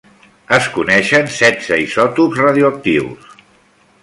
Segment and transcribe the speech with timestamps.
[0.55, 3.33] Es coneixen setze isòtops radioactius.